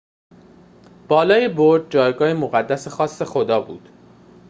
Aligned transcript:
بالای 1.07 1.47
برج 1.49 1.85
جایگاه 1.89 2.33
مقدس 2.33 2.87
خاص 2.87 3.21
خدا 3.21 3.59
بود 3.61 3.89